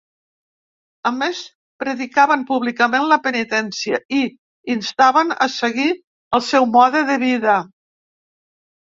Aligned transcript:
A 1.07 1.09
més, 1.15 1.41
predicaven 1.83 2.45
públicament 2.51 3.05
la 3.11 3.17
penitència 3.27 3.99
i 4.21 4.21
instaven 4.77 5.35
a 5.47 5.49
seguir 5.57 5.87
el 6.39 6.43
seu 6.49 6.67
mode 6.79 7.03
de 7.11 7.19
vida. 7.27 7.59